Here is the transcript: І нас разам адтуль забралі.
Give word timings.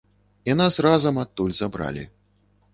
І 0.51 0.55
нас 0.61 0.79
разам 0.85 1.21
адтуль 1.27 1.55
забралі. 1.61 2.09